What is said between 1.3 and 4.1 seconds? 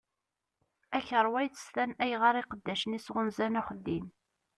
yessestan ayɣeṛ iqeddacen-is ɣunzan axeddim.